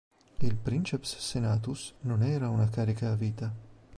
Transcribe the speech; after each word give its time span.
Il 0.39 0.55
"princeps 0.55 1.15
senatus" 1.19 1.93
non 1.99 2.23
era 2.23 2.49
una 2.49 2.67
carica 2.69 3.11
a 3.11 3.15
vita. 3.15 3.53